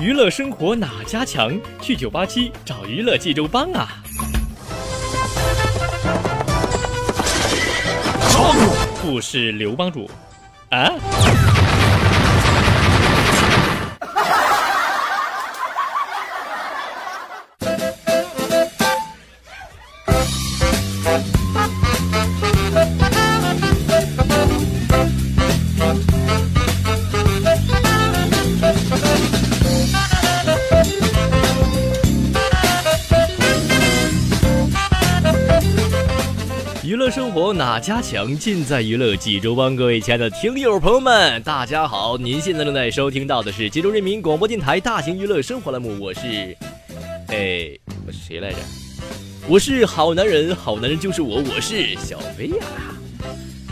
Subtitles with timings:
[0.00, 1.60] 娱乐生活哪家强？
[1.82, 3.88] 去九八七找娱乐济州帮啊！
[9.04, 10.08] 我是刘帮主
[10.70, 10.92] 啊？
[37.58, 38.38] 哪家强？
[38.38, 39.74] 尽在娱乐济州帮。
[39.74, 42.16] 各位亲爱的听友朋友们，大家好！
[42.16, 46.56] 您现在正在收听到的是济州人民广播电台大型娱乐生活栏目，我是，
[47.26, 47.68] 哎，
[48.06, 48.58] 我是谁来着？
[49.48, 52.64] 我是好男人，好男人就是我，我是小飞呀！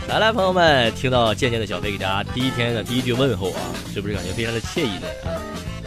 [0.09, 3.61] 来来，朋友们，听到渐渐的小飞给大家第一天的第一句问候啊，
[3.93, 5.07] 是不是感觉非常的惬意呢？
[5.23, 5.31] 啊，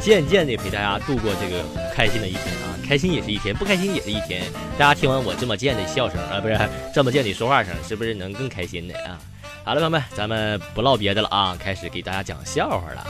[0.01, 1.63] 渐渐的陪大家度过这个
[1.95, 2.70] 开心的一天啊。
[2.91, 4.43] 开心也是一天，不开心也是一天。
[4.77, 6.59] 大家听完我这么贱的笑声啊，不是
[6.93, 8.95] 这么贱的说话声，是不是能更开心呢？
[9.07, 9.17] 啊？
[9.65, 13.07] 好了，朋友们，咱们不唠别的了啊，开始给大家讲笑话了。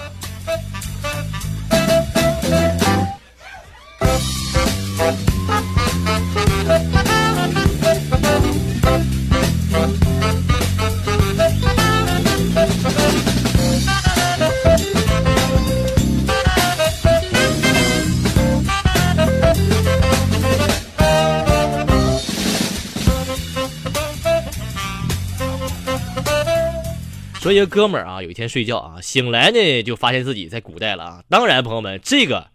[27.41, 31.25] 说一个哥们儿啊，有一天睡觉啊，醒来呢就发现自己在古代了啊。
[31.31, 32.49] 当然，朋友们，这个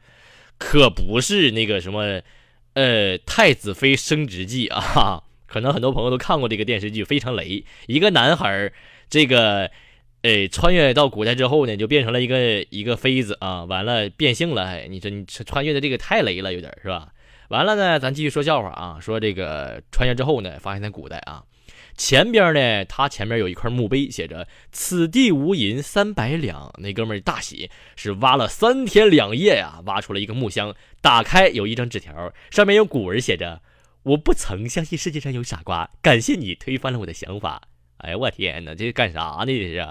[0.60, 2.22] 可不是那个什么，
[2.74, 5.24] 呃，《太子妃升职记》啊。
[5.50, 7.66] 可能很多朋友都看过这个电视剧，非常雷。
[7.88, 8.74] 一个男孩儿，
[9.10, 9.72] 这个，
[10.22, 13.64] 呃，穿越到古代之后呢，就变成了一个一个妃子啊。
[13.64, 17.08] 完了变性了，哎，你说你穿越的这个太雷了，有点是吧？
[17.50, 19.00] 完了呢，咱继续说笑话啊。
[19.02, 21.42] 说这个穿越之后呢，发现在古代啊。
[21.98, 26.74] 前边呢，他前面有一块墓碑，写着“此地无银三百两”。
[26.80, 33.62] 那哥们儿大喜，是挖了三天两夜呀，挖出了一个木箱，打开有一张纸条，上面有古文写着
[34.04, 37.62] ：“我不曾相信世界上有傻瓜，感谢你推翻了我的想法。”
[38.00, 39.46] 哎呀，我天哪，这是干啥呢？
[39.48, 39.88] 这是。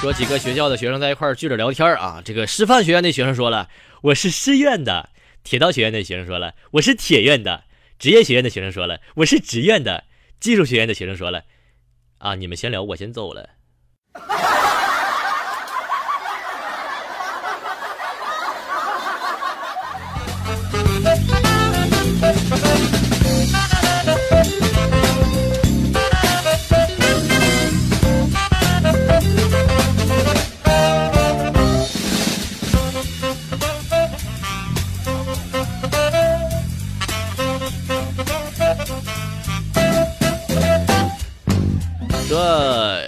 [0.00, 2.22] 说几个学校的学生在一块聚着聊天啊。
[2.24, 3.68] 这个师范学院的学生说了
[4.00, 5.10] ：“我是师院的。”
[5.44, 7.64] 铁道学院的学生说了：“我是铁院的。”
[8.00, 10.04] 职业学院的学生说了：“我是职院的。”
[10.40, 11.42] 技术学院的学生说了
[12.16, 13.50] ：“啊，你们先聊，我先走了。”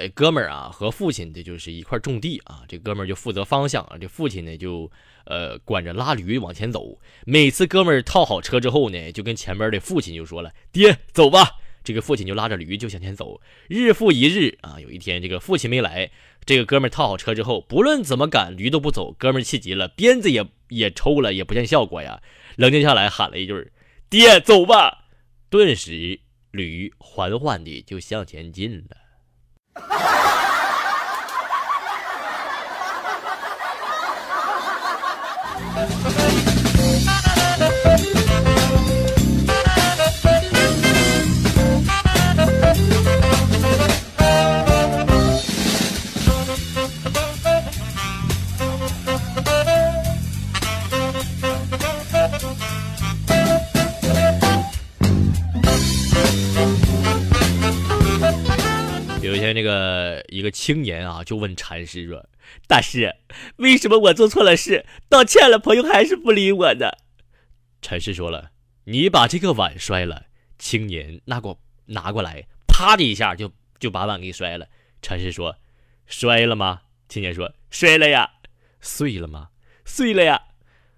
[0.09, 2.63] 哥们儿啊，和父亲这就是一块种地啊。
[2.69, 4.91] 这哥们儿就负责方向啊，这父亲呢就
[5.25, 6.99] 呃管着拉驴往前走。
[7.25, 13.41] 每次哥们儿套好车之后呢，就跟前边的父亲就说了：“爹，走吧。”这个父亲就拉着驴就向前走。
[13.69, 16.09] 日复一日啊，有一天这个父亲没来，
[16.45, 19.13] 这个哥们儿套好车之后，不论怎么赶，驴都不走。
[19.19, 22.23] 哥们儿气急了，鞭子也也抽了，也不见效果呀。
[22.55, 23.73] 冷静下来，喊了一句
[24.09, 25.07] ：“爹，走吧。”
[25.51, 26.21] 顿时
[26.53, 29.02] 驴缓缓地就向前进了。
[29.75, 30.03] 哈哈哈
[35.55, 36.52] 哈哈哈哈哈
[60.43, 62.29] 一个青年啊，就问禅师说
[62.67, 63.15] ：“大师，
[63.59, 66.91] 为什么我做错了事，道歉了，朋友还是不理我呢？”
[67.81, 68.51] 禅师说了
[68.87, 70.27] ：“你把这个碗摔了。”
[70.59, 74.67] 青年拿过拿过来，啪的一下就就把碗给摔了。
[75.01, 75.59] 禅师说
[76.07, 78.33] ：“摔了吗？”青年说：“摔了呀。”
[78.83, 79.51] 碎了吗？
[79.85, 80.43] 碎了呀。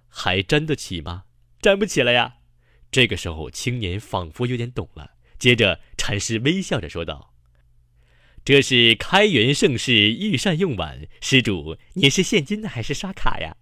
[0.09, 1.25] 还粘得起吗？
[1.61, 2.37] 粘不起了呀。
[2.91, 5.11] 这个时候，青年仿佛有点懂了。
[5.39, 7.34] 接着，禅师微笑着说道
[8.45, 13.57] ：“这是开元盛世御膳用碗，施主，您是现金还是刷卡呀？”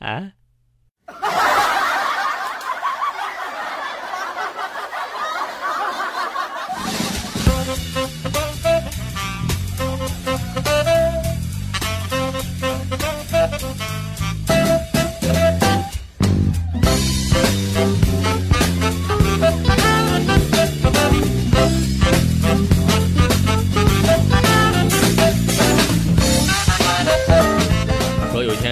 [0.00, 0.32] 啊？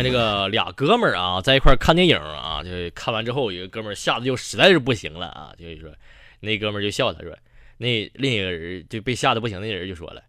[0.03, 5.91] 那个俩哥们儿啊，在一块看电影啊，就看完之后，有个哥们儿吓得就实在是不行了啊，就是说，
[6.41, 7.37] 那哥们儿就笑他说，
[7.79, 10.23] 那另一个人就被吓得不行，那人就说了，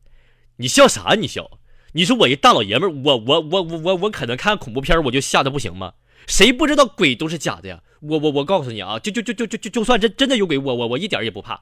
[0.57, 1.16] 你笑啥？
[1.16, 1.50] 你笑？
[1.94, 5.94] 你说我一大老爷们儿，我我我我我我可能看恐怖片我就吓得不行吗？
[6.27, 7.81] 谁不知道鬼都是假的呀？
[8.01, 11.62] 我我我告诉你啊，就就就就就就就算真真的有鬼，我我我一点也不怕。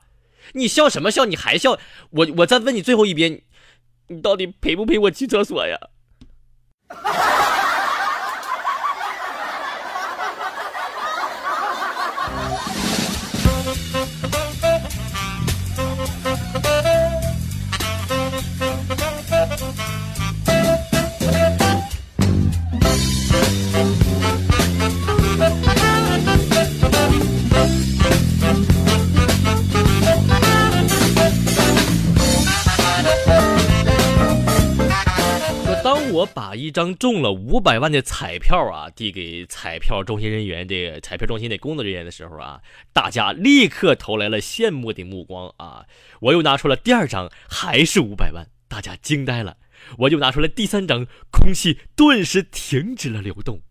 [0.54, 1.26] 你笑什么笑？
[1.26, 1.80] 你还笑？
[2.12, 3.42] 我我再问你最后一遍，
[4.08, 5.78] 你到底陪不陪我去厕所呀？
[36.58, 42.62] 一张中了五百万的彩票啊递给彩票中心人员，这个彩票中心的工作人员的时候啊，
[42.92, 45.86] 大家立刻投来了羡慕的目光啊！
[46.22, 49.58] 我又拿出了第二张，还是五百万，大家惊呆了。
[50.00, 53.62] 我又拿出了第三张，空气顿时停止了流动。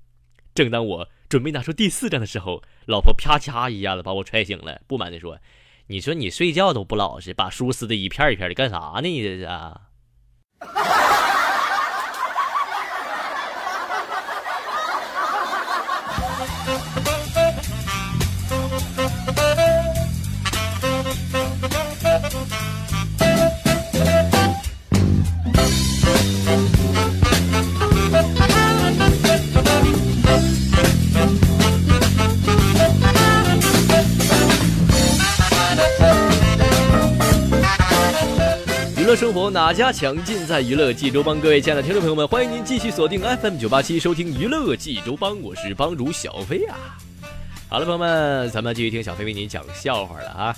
[0.55, 5.38] 正当我准备拿出第四张的时候，老婆啪嚓一下子把我踹醒了，不满地说
[5.88, 9.09] ：“你说你睡觉都不老实，把书撕的一片一片的，干啥呢？
[9.09, 9.47] 你这是？”
[10.62, 11.06] 娱
[39.50, 40.22] 哪家强？
[40.25, 41.40] 尽在娱乐济州帮。
[41.40, 46.76] 各位亲爱的听众朋友们，欢迎您继续锁定 FM 九八七收听娱乐济州帮，我是帮主小飞啊。
[47.69, 50.56] 好了，朋友们，咱们继续听小飞为您讲笑话了啊。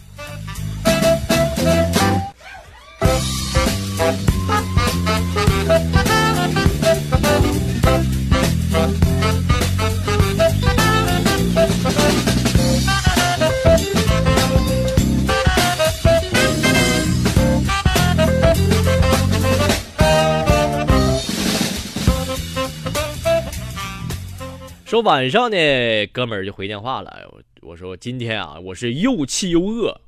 [25.08, 27.43] 晚上呢，哥们儿就回电话了。
[27.62, 30.03] 我说今天啊，我是又气又饿。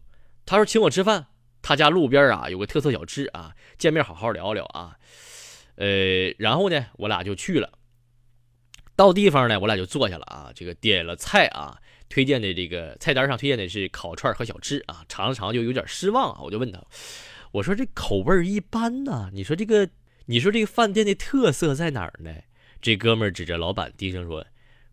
[0.44, 1.28] 他说请我吃饭，
[1.62, 4.98] 他家路边啊有个特色小吃啊，见面好好聊聊啊。
[5.76, 7.72] 呃，然后呢，我俩就去了。
[8.94, 10.52] 到地方呢，我俩就坐下了啊。
[10.54, 11.78] 这个点了菜啊，
[12.10, 15.02] 推荐的这个菜单上推荐的是烤串和小吃啊。
[15.08, 16.40] 尝了尝就有点失望啊。
[16.42, 16.78] 我就问他，
[17.52, 19.88] 我说这口味一般呐，你说这个，
[20.26, 22.30] 你说这个饭店的特色在哪儿呢？
[22.82, 24.44] 这哥们儿指着老板低声说。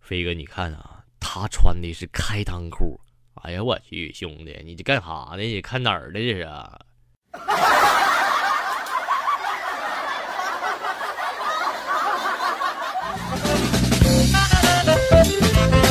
[0.08, 2.98] 飞哥，你看啊，他穿的是开裆裤。
[3.44, 5.40] 哎呀，我去，兄弟，你这干啥呢？
[5.44, 6.48] 你看哪儿的这是？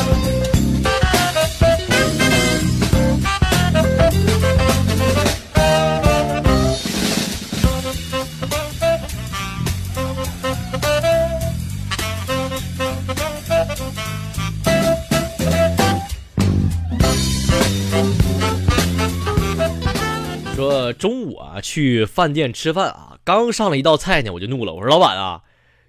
[20.93, 24.73] 中午啊，去饭店吃饭啊，刚上了一道菜呢，我就怒了。
[24.73, 25.43] 我说：“老板啊，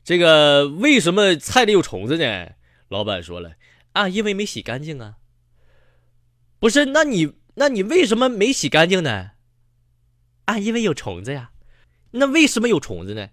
[0.04, 2.48] 这个为什么菜里有虫子呢？”
[2.88, 3.52] 老板说了
[3.92, 5.16] ：“啊，因为没洗干净啊。”
[6.60, 9.32] 不是，那你那你为什么没洗干净呢？
[10.46, 11.50] 啊，因为有虫子呀。
[12.12, 13.28] 那为什么有虫子呢？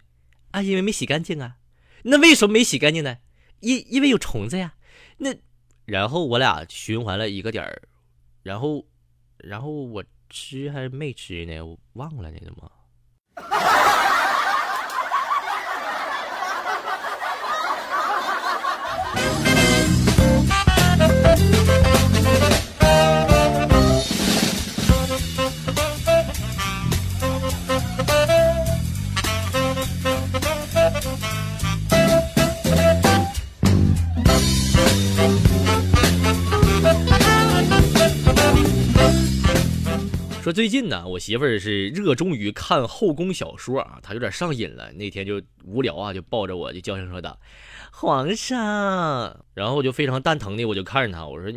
[0.52, 1.56] 啊，因为没洗干净啊。
[2.04, 3.18] 那为什么没洗干净呢？
[3.62, 4.76] 因因为有虫子呀。
[5.18, 5.34] 那
[5.86, 7.82] 然后我俩循环了一个点儿，
[8.44, 8.86] 然后
[9.38, 11.62] 然后我吃还是没吃呢？
[11.62, 12.72] 我忘了呢，怎么？
[40.56, 44.90] 最近呢，我媳妇儿是热衷于看后宫小说啊，她有点上瘾了。
[44.94, 47.38] 那天就无聊啊，就抱着我就娇声说道
[47.92, 48.56] ：“皇上。”
[49.54, 51.52] 然后我就非常蛋疼的，我就看着她，我说：“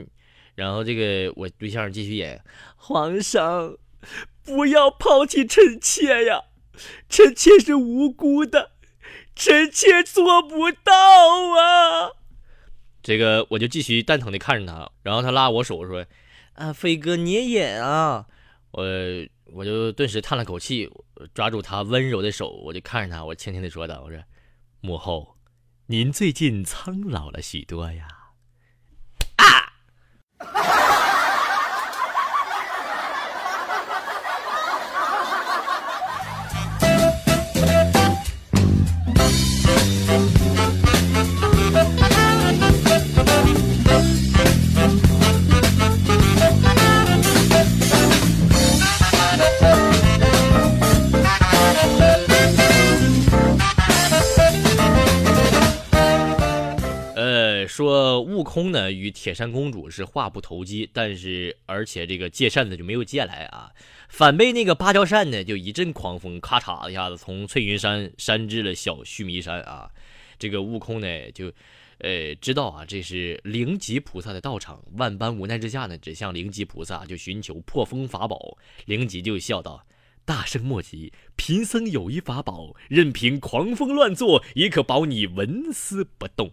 [0.57, 2.43] 然后这个我对象继续演，
[2.75, 3.77] 皇上
[4.45, 6.47] 不要抛弃臣妾呀，
[7.09, 8.73] 臣妾是无辜的，
[9.37, 10.93] 臣妾做不到
[11.57, 12.11] 啊。”
[13.01, 16.05] 这个我就继续蛋疼的看着他，然后他拉我手说
[16.55, 18.27] ：“啊，飞哥你也演啊。”
[18.71, 18.85] 我
[19.53, 20.91] 我就顿时叹了口气，
[21.33, 24.23] 抓住她温柔的手，我就看着她，我轻轻的说道：“我说，
[24.81, 25.37] 母后，
[25.87, 28.09] 您最近苍老了许多呀。”
[57.79, 63.71] 说悟空呢与铁扇公主是话不投机，但是而且这个借扇子就没有借来啊，
[64.09, 69.89] 反被那个芭蕉扇呢就一阵狂风，咔嚓一下子从翠云山扇至了小须弥山啊。
[70.41, 71.53] 这个悟空呢就，
[71.99, 78.59] 呃知道啊这是灵吉菩萨的道场，万般无奈之下呢，只向灵吉菩萨就寻求破风法宝。
[78.87, 79.87] 灵吉就笑道
[80.27, 86.51] ：“大圣莫急，贫僧有一法宝，任凭狂风乱作，也可保你纹丝不动。”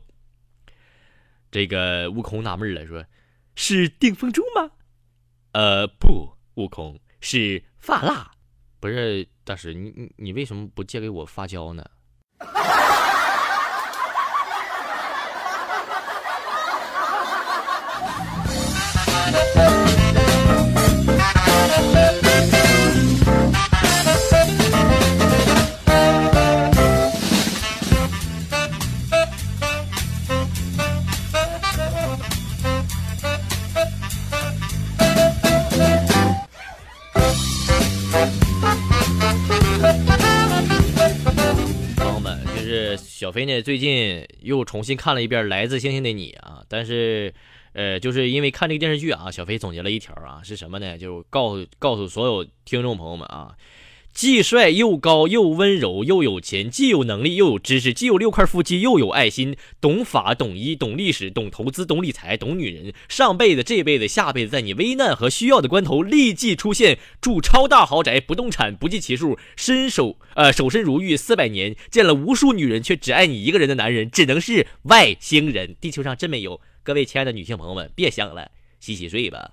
[1.56, 3.02] 这个悟空纳闷了，说
[3.56, 4.70] ：“是定风珠吗
[5.54, 8.30] ？”“呃，不，悟空是发蜡。
[8.82, 11.86] ”“不是，大师，你你你为什么不借给我发胶呢？”
[43.64, 47.34] 最近又重新看了一遍《来自星星的你》啊，但是，
[47.74, 50.98] 呃，就是因为看这个电视剧啊，小飞总结了一条啊，是什么呢？
[50.98, 53.56] 就告诉告诉所有听众朋友们啊。
[54.16, 76.62] 既帅又高又温柔又有钱，既有能力又有知识，既有六块腹肌又有爱心，懂法懂医懂历史懂投资懂理财懂女人，上辈子这辈子下辈子，在你危难和需要的关头立即出现，住超大豪宅，不动产不计其数，身手呃守身如玉四百年，见了无数女人却只爱你一个人的男人，只能是外星人，地球上真没有。
[76.84, 79.52] 各位亲爱的女性朋友们，别想了，洗洗睡吧。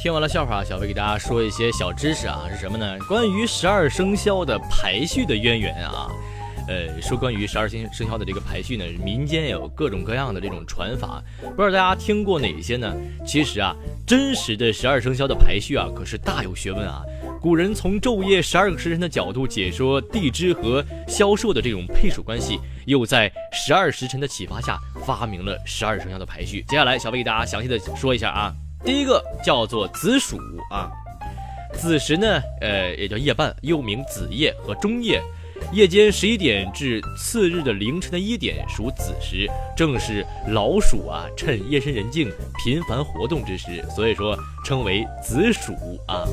[0.00, 2.96] 听完了笑话，小飞给大家说一些小知识啊，是什么呢？
[3.08, 6.08] 关于十二生肖的排序的渊源啊，
[6.68, 11.20] 呃，说关于十二星生肖的这个排序呢，民间有各种各样的这种传法，
[11.56, 12.94] 不知道大家听过哪些呢？
[13.26, 13.74] 其实啊，
[14.06, 17.02] 真实的十二生肖的排序啊，可是大有学问啊。
[17.40, 26.64] 古人从昼夜十二个时辰的角度解说地支和销售的这种配属关系，又在十二时辰的启发下发明了十二生肖的排序。
[26.68, 28.54] 接下来，小飞给大家详细的说一下啊。
[28.84, 30.38] 第一个叫做子鼠
[30.70, 30.90] 啊，
[31.74, 35.22] 子时呢，呃，也叫夜半，又名子夜和中夜，
[35.72, 42.30] 夜间十一点至次日的凌晨的一点属子时，正是老鼠啊趁夜深人静
[42.64, 45.72] 频繁活动之时，所以说称为子鼠
[46.06, 46.24] 啊。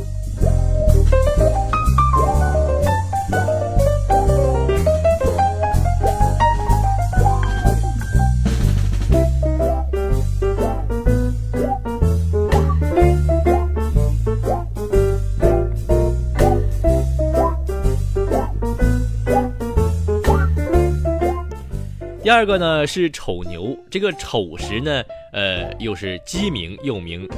[22.26, 27.30] 第二个呢是丑牛，这个丑时呢，呃，又是鸡鸣，又名，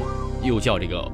[0.41, 1.05] 又叫这个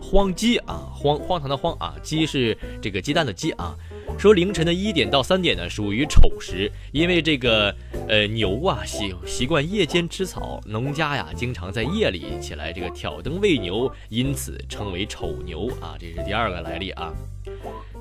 [0.00, 3.74] 荒鸡啊，荒荒唐的荒啊，鸡是这个鸡蛋的鸡啊。
[4.16, 7.74] 说凌晨的一点到三点呢属于丑时，因为这个
[8.06, 17.12] 呃牛啊习习惯夜间吃草，农家呀经常在夜里起来这个挑灯喂牛，因此称为丑牛啊，这是第二个来历啊。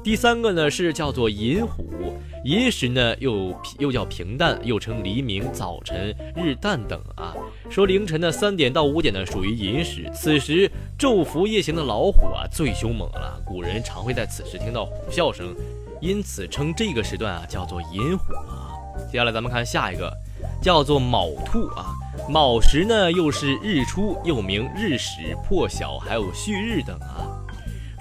[0.03, 7.35] 第三个呢是叫做寅虎，寅时呢又又叫平淡，又称黎明、早晨、日旦等啊。
[7.69, 15.55] 说凌晨的三点到五点呢属于寅时，此时昼伏夜行的老虎啊最凶猛了，古人常会在此时听到虎啸声，
[16.01, 18.73] 因此称这个时段啊叫做寅虎啊。
[19.11, 20.11] 接下来咱们看下一个，
[20.61, 21.93] 叫做卯兔啊。
[22.27, 27.37] 卯时呢又是日出，又名日始、破晓，还有旭日等啊。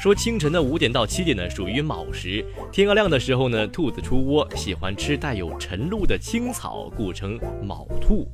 [0.00, 2.42] 说清晨的五点到七点呢，属于卯时。
[2.72, 8.26] 天刚亮的时候呢，兔子出窝，喜欢吃带有晨露的青草，故称卯兔。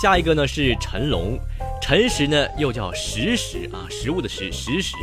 [0.00, 1.38] 下一个呢是辰龙，
[1.78, 4.96] 辰时呢又叫食时啊，食物的食，食时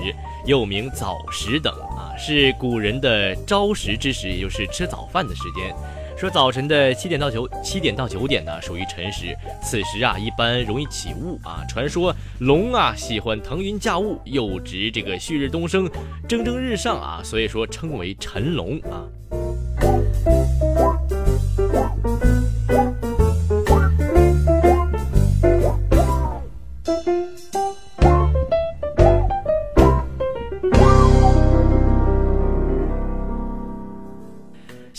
[0.44, 5.72] 又名早时等啊，是古人的朝食之时，也就是吃早饭的时间。
[6.18, 11.64] 说早晨的七点到九七点到九点呢属于辰时，此时啊一般容易起雾啊。
[11.70, 15.88] 传说龙啊喜欢腾云驾雾，又值这个旭日东升，
[16.28, 19.06] 蒸蒸日上啊，所以说称为辰龙啊。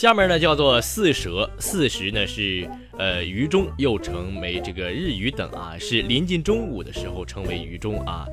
[0.08, 2.66] 下面呢叫做四蛇，四时呢是
[2.96, 8.26] 呃鱼中，又称为这个日鱼等啊，是临近中午的时候称为鱼中啊。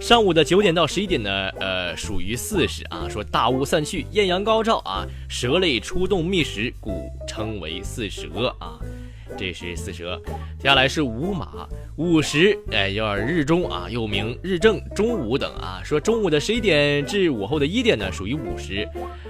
[0.00, 3.06] 上午的九点到十一点呢，呃属于四时啊。
[3.10, 8.78] 说大雾散去，艳阳高照啊，蛇类出动觅食，故称为四蛇啊。
[9.38, 10.20] 这是巳蛇，
[10.58, 15.80] 接下来是午马，午时，哎，要日中啊，又名日正、中午等啊。
[15.84, 18.86] 说中午的十一点至午后的一点呢，属于午时。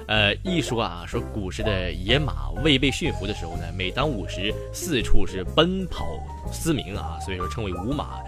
[0.07, 6.19] 呃，一说啊，说古时的野马未被驯服的时候呢，每当午时，四处是奔跑
[6.51, 8.19] 嘶鸣啊，所以说称为午马。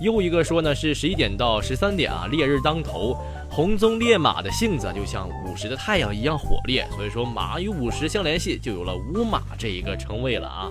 [0.00, 3.14] 又一个说呢，是十一点到十三点啊，烈日当头，
[3.50, 10.70] 红鬃烈马的性子就像午时的太阳一样火烈，所以说马与午时相联系，就有了午马这一个称谓了啊。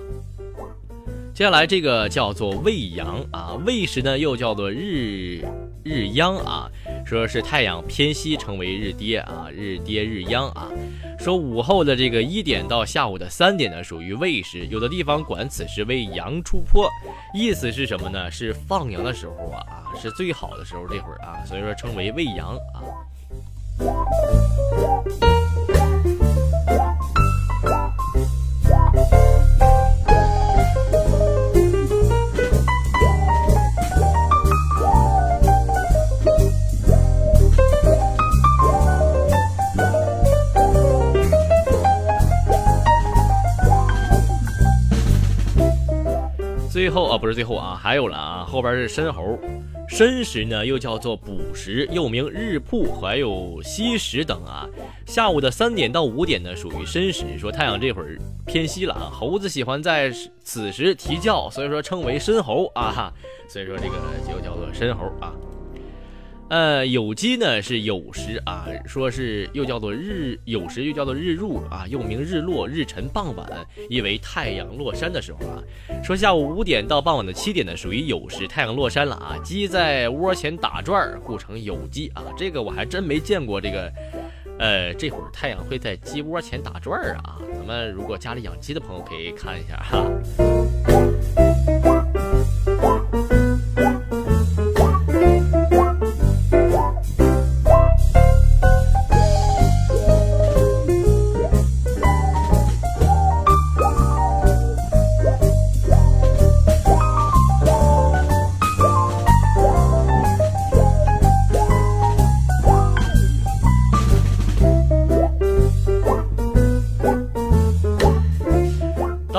[1.36, 5.44] 接下来这个叫做未阳啊，未时呢又叫做日
[5.84, 6.66] 日央啊，
[7.04, 10.70] 说是太阳偏西成为日跌啊，日跌日央啊。
[11.18, 16.88] 说午后的这个一点到下午的三点呢属于未时，有的地方管此时为阳出坡，
[17.34, 18.30] 意思是什么呢？
[18.30, 22.80] 是放羊的时候啊啊，是最好的时候这会儿啊，所以说称为未阳啊。
[47.18, 49.38] 不是最后啊，还有了啊，后边是申猴，
[49.88, 54.68] 申时呢又叫做补时，又名日铺，还有西时等啊。
[55.06, 63.12] 下午的三点到五点呢属于申时，说太阳这会儿偏西了啊，猴子喜欢在此时啼叫，所以说称为申猴啊，
[63.48, 65.32] 所以说这个就叫做申猴啊。
[66.48, 73.48] 呃，酉鸡呢是酉时啊，说是又叫做日酉时，又叫做日入啊，又名日落、日沉、傍晚，
[73.90, 75.60] 意为太阳落山的时候啊。
[76.04, 79.36] 说下午五点到傍晚的七点呢，属于酉时，太阳落山了啊。
[79.42, 82.22] 鸡在窝前打转，故称酉鸡啊。
[82.36, 83.92] 这个我还真没见过，这个，
[84.60, 87.38] 呃，这会儿太阳会在鸡窝前打转啊。
[87.56, 90.65] 咱们如果家里养鸡的朋友可以看一下哈。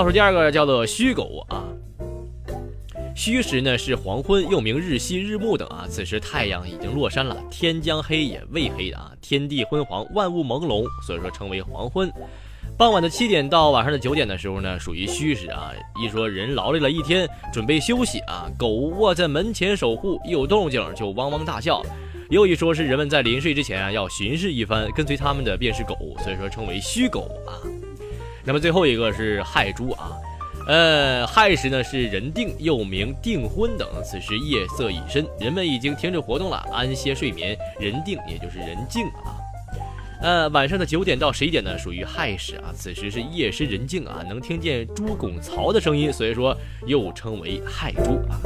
[0.07, 1.67] 数第二个叫做虚狗啊。
[3.13, 5.85] 虚时呢是黄昏，又名日西、日暮等啊。
[5.89, 12.09] 此时太阳已经落山了，天将黑也未黑的啊，天地昏黄，万物朦胧，所以说称为黄昏。
[12.77, 15.73] 傍晚的七点到晚上的九点的时候呢，属于虚时啊。
[16.01, 21.83] 一说人劳累了一天，准备休息啊，狗卧在门前守护，一有动静就汪汪大叫。
[22.29, 27.59] 又一说是人们在临睡之前啊，要巡视一番，跟随他们的便是狗，所以说称为虚狗啊。
[28.47, 30.09] 那么最后一个是亥猪啊。
[30.69, 33.85] 呃，亥时呢是人定，又名订婚等。
[34.05, 37.57] 此时夜色已深，人们已经停止活动了，安歇睡眠。
[37.77, 39.35] 人定也就是人静啊。
[40.21, 42.71] 呃，晚上的九点到十一点呢，属于亥时啊。
[42.73, 48.39] 此时是夜深人静啊，能听见猪拱槽的声音，所以说又称为亥猪啊。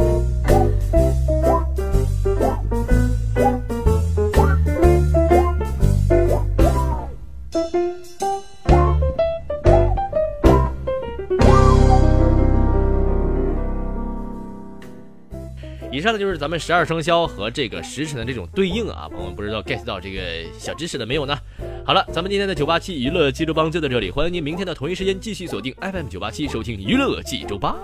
[15.92, 20.22] 以上呢就是咱们十二生肖和这个时辰的这种对应啊，朋友们不知道 get 到这个
[20.58, 21.38] 小知识的没有呢？
[21.86, 27.76] 好了，咱们今天的九八七娱乐济州帮就到这里，欢迎您明天的同一时间继续锁定 FM 九八七收听娱乐济州吧。